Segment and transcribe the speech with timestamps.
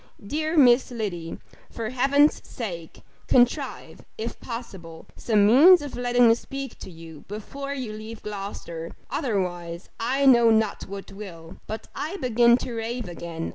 [0.25, 1.37] Dear Miss Liddy!
[1.69, 7.75] for Heaven's sake, contrive, if possible, some means of letting me speak to you before
[7.75, 13.49] you leave Gloucester; otherwise, I know not what will But I begin to rave again.